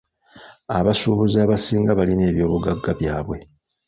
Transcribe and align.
Abasuubuzi 0.77 1.37
abasinga 1.45 1.91
balina 1.99 2.23
ebyobugagga 2.31 2.91
byabwe. 2.99 3.37